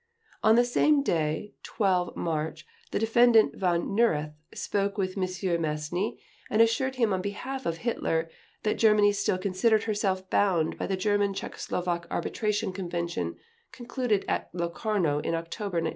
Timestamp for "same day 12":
0.65-2.15